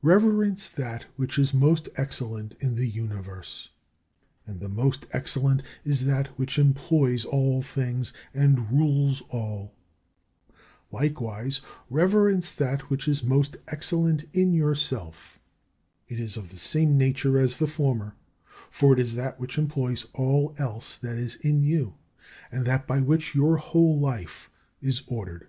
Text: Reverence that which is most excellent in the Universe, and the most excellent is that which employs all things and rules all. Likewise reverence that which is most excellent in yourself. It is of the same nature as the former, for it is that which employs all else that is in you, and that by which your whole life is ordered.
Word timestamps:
Reverence 0.30 0.68
that 0.70 1.04
which 1.14 1.38
is 1.38 1.54
most 1.54 1.88
excellent 1.94 2.56
in 2.58 2.74
the 2.74 2.88
Universe, 2.88 3.68
and 4.44 4.58
the 4.58 4.68
most 4.68 5.06
excellent 5.12 5.62
is 5.84 6.04
that 6.04 6.26
which 6.36 6.58
employs 6.58 7.24
all 7.24 7.62
things 7.62 8.12
and 8.34 8.72
rules 8.72 9.22
all. 9.28 9.72
Likewise 10.90 11.60
reverence 11.88 12.50
that 12.50 12.90
which 12.90 13.06
is 13.06 13.22
most 13.22 13.56
excellent 13.68 14.24
in 14.32 14.52
yourself. 14.52 15.38
It 16.08 16.18
is 16.18 16.36
of 16.36 16.50
the 16.50 16.58
same 16.58 16.98
nature 16.98 17.38
as 17.38 17.58
the 17.58 17.68
former, 17.68 18.16
for 18.72 18.94
it 18.94 18.98
is 18.98 19.14
that 19.14 19.38
which 19.38 19.58
employs 19.58 20.06
all 20.12 20.56
else 20.58 20.96
that 20.96 21.18
is 21.18 21.36
in 21.36 21.62
you, 21.62 21.94
and 22.50 22.66
that 22.66 22.88
by 22.88 22.98
which 23.00 23.32
your 23.36 23.58
whole 23.58 24.00
life 24.00 24.50
is 24.80 25.04
ordered. 25.06 25.46